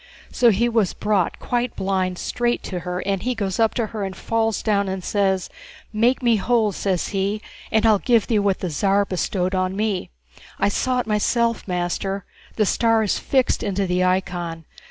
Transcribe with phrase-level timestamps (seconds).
[0.31, 4.03] So he was brought, quite blind, straight to her, and he goes up to her
[4.03, 5.47] and falls down and says,
[5.93, 7.39] 'Make me whole,' says he,
[7.71, 10.09] 'and I'll give thee what the Tsar bestowed on me.'
[10.57, 12.25] I saw it myself, master,
[12.55, 14.65] the star is fixed into the icon.